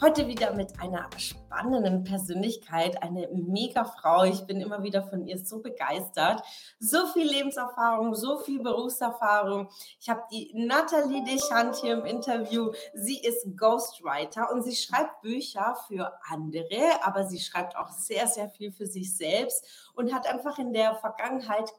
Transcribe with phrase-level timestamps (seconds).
[0.00, 4.22] Heute wieder mit einer spannenden Persönlichkeit, eine mega Frau.
[4.22, 6.40] Ich bin immer wieder von ihr so begeistert.
[6.78, 9.68] So viel Lebenserfahrung, so viel Berufserfahrung.
[9.98, 12.70] Ich habe die Nathalie Deschant hier im Interview.
[12.94, 18.50] Sie ist Ghostwriter und sie schreibt Bücher für andere, aber sie schreibt auch sehr, sehr
[18.50, 21.72] viel für sich selbst und hat einfach in der Vergangenheit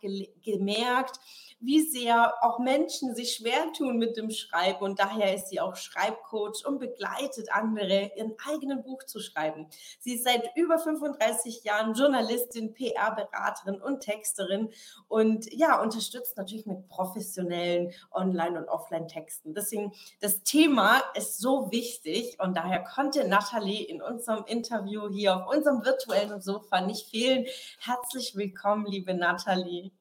[0.44, 1.22] gemerkt,
[1.62, 5.76] wie sehr auch Menschen sich schwer tun mit dem Schreiben und daher ist sie auch
[5.76, 9.68] Schreibcoach und begleitet andere, ihren eigenen Buch zu schreiben.
[10.00, 14.70] Sie ist seit über 35 Jahren Journalistin, PR-Beraterin und Texterin
[15.08, 19.54] und ja, unterstützt natürlich mit professionellen Online- und Offline-Texten.
[19.54, 25.56] Deswegen, das Thema ist so wichtig und daher konnte Nathalie in unserem Interview hier auf
[25.56, 27.46] unserem virtuellen Sofa nicht fehlen.
[27.80, 29.92] Herzlich willkommen, liebe Nathalie.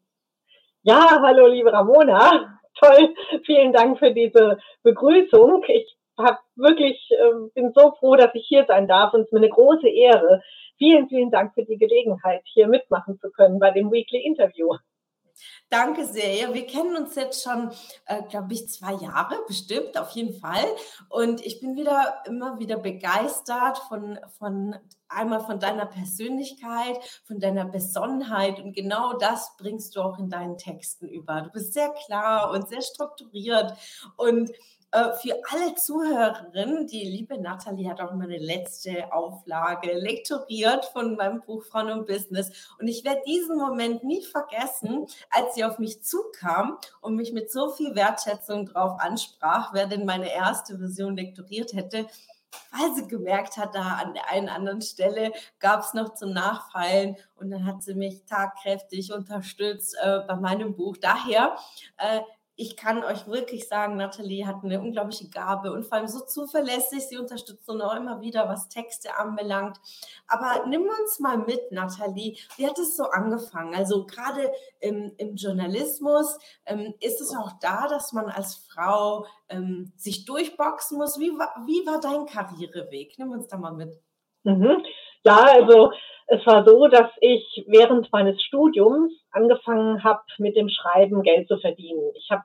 [0.83, 2.59] Ja, hallo liebe Ramona.
[2.77, 5.65] Toll, vielen Dank für diese Begrüßung.
[5.67, 9.33] Ich hab wirklich, äh, bin so froh, dass ich hier sein darf und es ist
[9.33, 10.43] mir eine große Ehre.
[10.77, 14.75] Vielen, vielen Dank für die Gelegenheit, hier mitmachen zu können bei dem Weekly Interview.
[15.71, 16.35] Danke sehr.
[16.35, 17.71] Ja, wir kennen uns jetzt schon,
[18.07, 20.65] äh, glaube ich, zwei Jahre bestimmt, auf jeden Fall.
[21.11, 24.77] Und ich bin wieder immer wieder begeistert von, von
[25.09, 28.61] einmal von deiner Persönlichkeit, von deiner Besonnenheit.
[28.61, 31.43] Und genau das bringst du auch in deinen Texten über.
[31.43, 33.73] Du bist sehr klar und sehr strukturiert.
[34.17, 34.51] Und
[34.91, 41.43] äh, für alle Zuhörerinnen, die liebe Nathalie hat auch meine letzte Auflage lektoriert von meinem
[41.43, 42.51] Buch Frauen und Business.
[42.79, 47.51] Und ich werde diesen Moment nie vergessen, als sie auf mich zukam und mich mit
[47.51, 52.07] so viel Wertschätzung drauf ansprach, wer denn meine erste Version lektoriert hätte
[52.73, 57.17] weil sie gemerkt hat, da an der einen anderen Stelle gab es noch zum Nachfallen
[57.37, 60.97] und dann hat sie mich tagkräftig unterstützt äh, bei meinem Buch.
[60.97, 61.57] Daher
[61.99, 62.21] äh,
[62.61, 67.07] ich kann euch wirklich sagen, Nathalie hat eine unglaubliche Gabe und vor allem so zuverlässig.
[67.07, 69.79] Sie unterstützt uns auch immer wieder, was Texte anbelangt.
[70.27, 72.37] Aber nimm uns mal mit, Nathalie.
[72.57, 73.77] Wie hat es so angefangen?
[73.77, 76.37] Also gerade im, im Journalismus
[76.67, 81.21] ähm, ist es auch da, dass man als Frau ähm, sich durchboxen muss.
[81.21, 83.15] Wie war, wie war dein Karriereweg?
[83.19, 83.97] Nimm uns da mal mit.
[84.43, 84.85] Mhm.
[85.23, 85.93] Ja, also
[86.29, 91.59] es war so, dass ich während meines Studiums angefangen habe, mit dem Schreiben Geld zu
[91.59, 92.13] verdienen.
[92.15, 92.45] Ich habe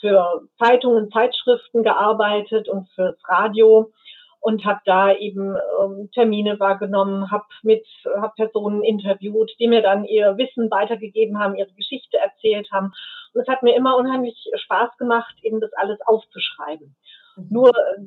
[0.00, 3.92] für Zeitungen, Zeitschriften gearbeitet und fürs Radio
[4.40, 7.84] und habe da eben ähm, Termine wahrgenommen, habe mit
[8.20, 12.92] hab Personen interviewt, die mir dann ihr Wissen weitergegeben haben, ihre Geschichte erzählt haben.
[13.34, 16.94] Und es hat mir immer unheimlich Spaß gemacht, eben das alles aufzuschreiben.
[17.34, 17.46] Mhm.
[17.50, 18.00] Nur äh,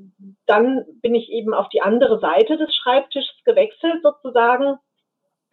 [0.45, 4.77] dann bin ich eben auf die andere Seite des Schreibtisches gewechselt sozusagen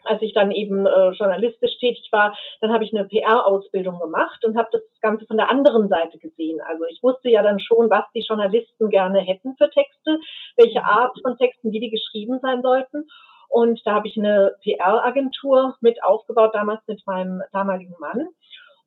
[0.08, 4.56] als ich dann eben äh, journalistisch tätig war, dann habe ich eine PR-Ausbildung gemacht und
[4.56, 6.60] habe das Ganze von der anderen Seite gesehen.
[6.66, 10.18] Also ich wusste ja dann schon, was die Journalisten gerne hätten für Texte,
[10.56, 13.06] welche Art von Texten, wie die geschrieben sein sollten.
[13.48, 18.28] Und da habe ich eine PR-Agentur mit aufgebaut, damals mit meinem damaligen Mann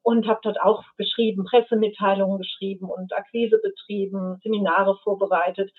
[0.04, 5.72] und habe dort auch geschrieben, Pressemitteilungen geschrieben und Akquise betrieben, Seminare vorbereitet,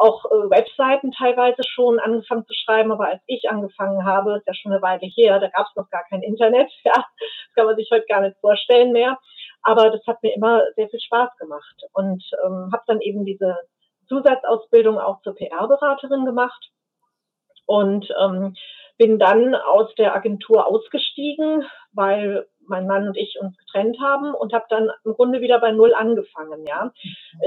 [0.00, 4.54] auch äh, Webseiten teilweise schon angefangen zu schreiben, aber als ich angefangen habe, ist ja
[4.54, 7.76] schon eine Weile her, da gab es noch gar kein Internet, ja, das kann man
[7.76, 9.18] sich heute gar nicht vorstellen mehr,
[9.62, 13.58] aber das hat mir immer sehr viel Spaß gemacht und ähm, habe dann eben diese
[14.08, 16.70] Zusatzausbildung auch zur PR-Beraterin gemacht
[17.66, 18.54] und ähm,
[18.96, 24.52] bin dann aus der Agentur ausgestiegen, weil mein Mann und ich uns getrennt haben und
[24.52, 26.66] habe dann im Grunde wieder bei Null angefangen.
[26.66, 26.92] Ja,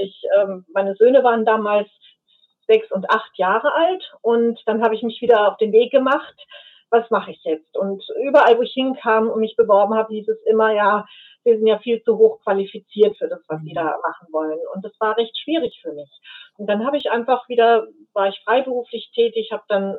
[0.02, 1.90] ich, ähm, meine Söhne waren damals
[2.74, 6.36] sechs und acht Jahre alt und dann habe ich mich wieder auf den Weg gemacht.
[6.90, 7.76] Was mache ich jetzt?
[7.76, 11.06] Und überall, wo ich hinkam und mich beworben habe, hieß es immer, ja,
[11.44, 14.60] wir sind ja viel zu hoch qualifiziert für das, was Sie da machen wollen.
[14.74, 16.10] Und das war recht schwierig für mich.
[16.58, 19.98] Und dann habe ich einfach wieder, war ich freiberuflich tätig, habe dann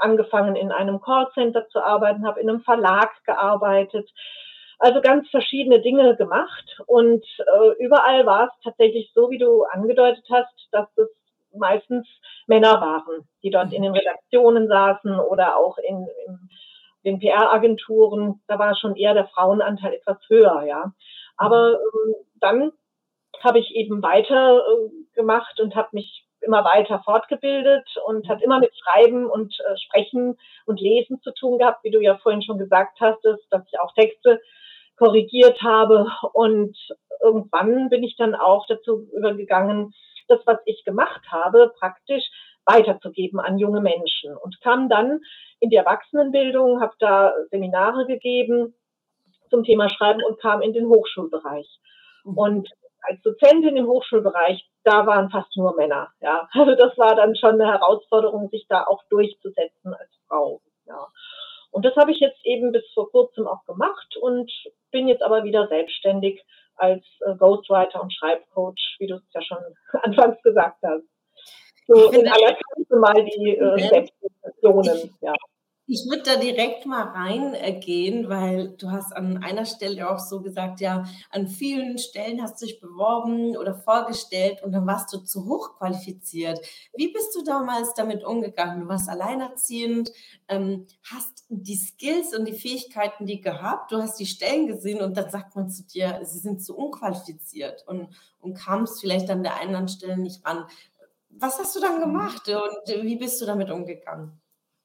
[0.00, 4.10] angefangen in einem Callcenter zu arbeiten, habe in einem Verlag gearbeitet,
[4.82, 10.24] also ganz verschiedene Dinge gemacht und äh, überall war es tatsächlich so, wie du angedeutet
[10.28, 11.08] hast, dass es
[11.54, 12.06] meistens
[12.46, 16.48] Männer waren, die dort in den Redaktionen saßen oder auch in, in
[17.04, 18.40] den PR-Agenturen.
[18.46, 20.92] Da war schon eher der Frauenanteil etwas höher, ja.
[21.36, 22.72] Aber äh, dann
[23.40, 28.58] habe ich eben weiter äh, gemacht und habe mich immer weiter fortgebildet und hat immer
[28.58, 32.58] mit Schreiben und äh, Sprechen und Lesen zu tun gehabt, wie du ja vorhin schon
[32.58, 34.40] gesagt hast, dass ich auch Texte
[34.96, 36.06] korrigiert habe.
[36.32, 36.76] Und
[37.22, 39.94] irgendwann bin ich dann auch dazu übergegangen,
[40.28, 42.24] das, was ich gemacht habe, praktisch
[42.64, 45.20] weiterzugeben an junge Menschen und kam dann
[45.60, 48.74] in die Erwachsenenbildung, habe da Seminare gegeben
[49.50, 51.68] zum Thema Schreiben und kam in den Hochschulbereich.
[52.24, 52.38] Mhm.
[52.38, 52.70] Und
[53.02, 56.08] als Dozentin im Hochschulbereich, da waren fast nur Männer.
[56.20, 60.60] Ja, also das war dann schon eine Herausforderung, sich da auch durchzusetzen als Frau.
[60.86, 61.08] Ja.
[61.72, 64.52] Und das habe ich jetzt eben bis vor kurzem auch gemacht und
[64.90, 66.40] bin jetzt aber wieder selbstständig
[66.76, 69.58] als äh, Ghostwriter und Schreibcoach, wie du es ja schon
[70.02, 71.04] anfangs gesagt hast.
[71.88, 75.34] So in aller Kürze mal die äh, Selbstinformationen, ja.
[75.94, 80.80] Ich würde da direkt mal reingehen, weil du hast an einer Stelle auch so gesagt,
[80.80, 85.44] ja, an vielen Stellen hast du dich beworben oder vorgestellt und dann warst du zu
[85.44, 86.58] hoch qualifiziert.
[86.96, 88.80] Wie bist du damals damit umgegangen?
[88.80, 90.10] Du warst alleinerziehend,
[90.48, 95.14] ähm, hast die Skills und die Fähigkeiten die gehabt, du hast die Stellen gesehen und
[95.18, 98.08] dann sagt man zu dir, sie sind zu unqualifiziert und,
[98.40, 100.64] und kamst vielleicht an der einen Stelle nicht ran.
[101.28, 104.41] Was hast du dann gemacht und wie bist du damit umgegangen?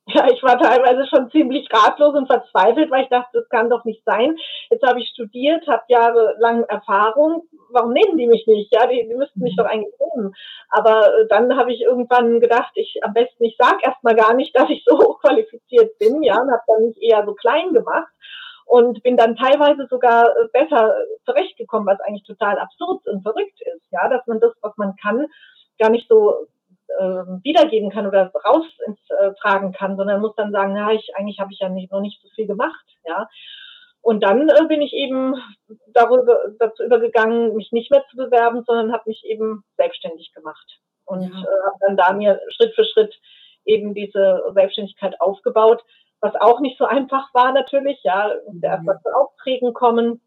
[0.10, 3.84] Ja, ich war teilweise schon ziemlich ratlos und verzweifelt, weil ich dachte, das kann doch
[3.84, 4.38] nicht sein.
[4.70, 7.44] Jetzt habe ich studiert, habe jahrelang Erfahrung.
[7.72, 8.74] Warum nehmen die mich nicht?
[8.74, 10.34] Ja, die, die müssten mich doch eigentlich nehmen.
[10.70, 14.56] Aber äh, dann habe ich irgendwann gedacht, ich am besten, ich sage erstmal gar nicht,
[14.58, 18.08] dass ich so hochqualifiziert bin, ja, und habe dann mich eher so klein gemacht
[18.66, 20.96] und bin dann teilweise sogar äh, besser
[21.26, 25.28] zurechtgekommen, was eigentlich total absurd und verrückt ist, ja, dass man das, was man kann,
[25.80, 26.48] gar nicht so
[27.00, 31.52] äh, wiedergeben kann oder raustragen äh, kann, sondern muss dann sagen, na, ich, eigentlich habe
[31.52, 33.28] ich ja nicht, noch nicht so viel gemacht, ja.
[34.02, 35.36] Und dann äh, bin ich eben
[35.94, 41.24] darüber, dazu übergegangen, mich nicht mehr zu bewerben, sondern habe mich eben selbstständig gemacht und
[41.24, 41.42] ja.
[41.42, 43.14] äh, habe dann da mir Schritt für Schritt
[43.66, 45.84] eben diese Selbstständigkeit aufgebaut,
[46.22, 48.64] was auch nicht so einfach war natürlich, ja, mhm.
[48.64, 50.22] erstmal zu Aufträgen kommen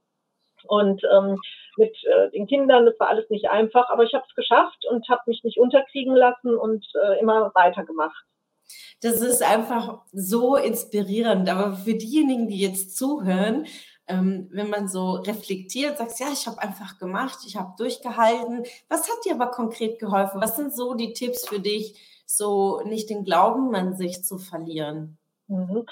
[0.65, 1.39] und ähm,
[1.77, 5.09] mit äh, den Kindern, das war alles nicht einfach, aber ich habe es geschafft und
[5.09, 8.25] habe mich nicht unterkriegen lassen und äh, immer weitergemacht.
[9.03, 11.49] Das ist einfach so inspirierend.
[11.49, 13.67] Aber für diejenigen, die jetzt zuhören,
[14.07, 18.65] ähm, wenn man so reflektiert, sagst, ja, ich habe einfach gemacht, ich habe durchgehalten.
[18.89, 20.41] Was hat dir aber konkret geholfen?
[20.41, 25.19] Was sind so die Tipps für dich, so nicht den Glauben an sich zu verlieren?
[25.47, 25.87] Mhm.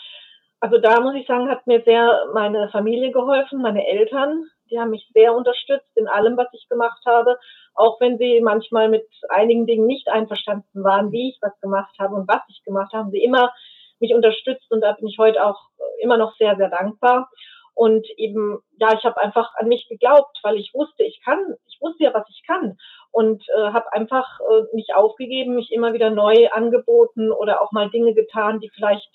[0.61, 4.91] Also da muss ich sagen, hat mir sehr meine Familie geholfen, meine Eltern, die haben
[4.91, 7.39] mich sehr unterstützt in allem, was ich gemacht habe,
[7.75, 12.15] auch wenn sie manchmal mit einigen Dingen nicht einverstanden waren, wie ich was gemacht habe
[12.15, 13.53] und was ich gemacht habe, haben sie immer
[14.01, 15.69] mich unterstützt und da bin ich heute auch
[16.01, 17.29] immer noch sehr, sehr dankbar.
[17.75, 21.39] Und eben, ja, ich habe einfach an mich geglaubt, weil ich wusste, ich kann,
[21.69, 22.77] ich wusste ja, was ich kann
[23.13, 27.89] und äh, habe einfach äh, nicht aufgegeben, mich immer wieder neu angeboten oder auch mal
[27.89, 29.09] Dinge getan, die vielleicht,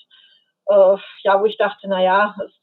[0.67, 2.62] äh, ja, wo ich dachte, na ja, es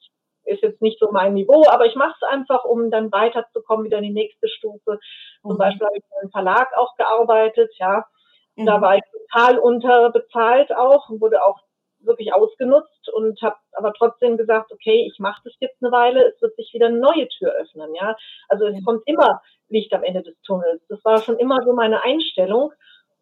[0.51, 3.99] ist jetzt nicht so mein Niveau, aber ich mache es einfach, um dann weiterzukommen, wieder
[3.99, 4.99] in die nächste Stufe.
[5.43, 5.59] Zum mhm.
[5.59, 8.05] Beispiel habe ich in einem Verlag auch gearbeitet, ja.
[8.57, 8.67] Mhm.
[8.67, 11.59] Da war ich total unterbezahlt auch und wurde auch
[12.03, 16.41] wirklich ausgenutzt und habe aber trotzdem gesagt, okay, ich mache das jetzt eine Weile, es
[16.41, 18.17] wird sich wieder eine neue Tür öffnen, ja.
[18.49, 20.83] Also es kommt immer Licht am Ende des Tunnels.
[20.89, 22.73] Das war schon immer so meine Einstellung.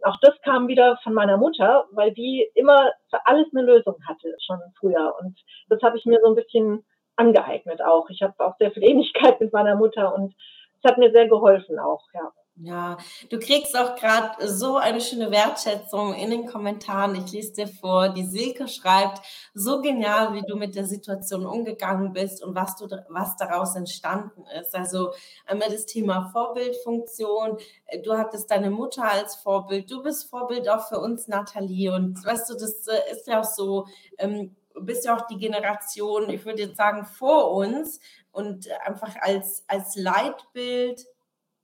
[0.03, 4.35] Auch das kam wieder von meiner Mutter, weil die immer für alles eine Lösung hatte,
[4.45, 5.15] schon früher.
[5.21, 5.39] Und
[5.69, 6.85] das habe ich mir so ein bisschen
[7.19, 8.09] angeeignet auch.
[8.11, 10.35] Ich habe auch sehr viel Ähnlichkeit mit meiner Mutter und
[10.83, 12.33] es hat mir sehr geholfen auch, ja.
[12.61, 12.99] Ja,
[13.31, 17.15] du kriegst auch gerade so eine schöne Wertschätzung in den Kommentaren.
[17.15, 18.09] Ich lese dir vor.
[18.09, 19.21] Die Silke schreibt,
[19.55, 24.43] so genial, wie du mit der Situation umgegangen bist und was du, was daraus entstanden
[24.61, 24.75] ist.
[24.75, 25.13] Also
[25.47, 27.59] einmal das Thema Vorbildfunktion.
[28.03, 29.89] Du hattest deine Mutter als Vorbild.
[29.89, 31.95] Du bist Vorbild auch für uns, Nathalie.
[31.95, 33.87] Und weißt du, das äh, ist ja auch so,
[34.19, 38.01] ähm, bist ja auch die Generation, ich würde jetzt sagen, vor uns
[38.33, 41.07] und einfach als, als Leitbild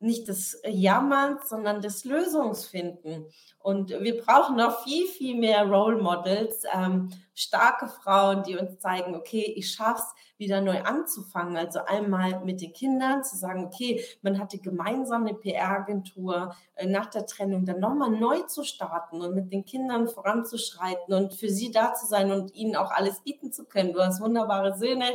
[0.00, 3.26] nicht des Jammerns, sondern des Lösungsfinden.
[3.58, 9.14] Und wir brauchen noch viel, viel mehr Role Models, ähm, starke Frauen, die uns zeigen,
[9.14, 11.56] okay, ich schaff's, wieder neu anzufangen.
[11.56, 17.06] Also einmal mit den Kindern zu sagen, okay, man hatte gemeinsam eine PR-Agentur äh, nach
[17.06, 21.70] der Trennung, dann nochmal neu zu starten und mit den Kindern voranzuschreiten und für sie
[21.70, 23.92] da zu sein und ihnen auch alles bieten zu können.
[23.92, 25.06] Du hast wunderbare Söhne,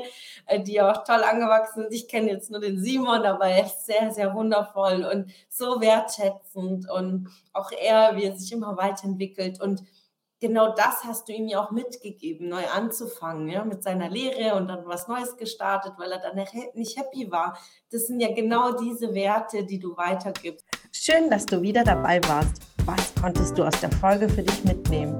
[0.46, 1.94] äh, die auch toll angewachsen sind.
[1.94, 4.34] Ich kenne jetzt nur den Simon, aber er ist sehr, sehr
[4.76, 9.84] wundervoll und so wertschätzend und auch er, wie er sich immer weiterentwickelt und
[10.40, 14.68] genau das hast du ihm ja auch mitgegeben, neu anzufangen, ja, mit seiner Lehre und
[14.68, 16.36] dann was Neues gestartet, weil er dann
[16.76, 17.58] nicht happy war.
[17.92, 20.66] Das sind ja genau diese Werte, die du weitergibst.
[20.92, 22.62] Schön, dass du wieder dabei warst.
[22.86, 25.20] Was konntest du aus der Folge für dich mitnehmen?